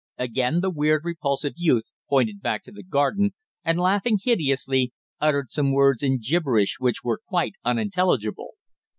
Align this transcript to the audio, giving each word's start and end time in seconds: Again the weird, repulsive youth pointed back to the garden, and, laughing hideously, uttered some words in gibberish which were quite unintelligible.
Again 0.17 0.61
the 0.61 0.71
weird, 0.71 1.05
repulsive 1.05 1.53
youth 1.57 1.83
pointed 2.09 2.41
back 2.41 2.63
to 2.63 2.71
the 2.71 2.81
garden, 2.81 3.35
and, 3.63 3.77
laughing 3.79 4.17
hideously, 4.19 4.93
uttered 5.19 5.51
some 5.51 5.71
words 5.73 6.01
in 6.01 6.17
gibberish 6.19 6.77
which 6.79 7.03
were 7.03 7.21
quite 7.27 7.53
unintelligible. 7.63 8.55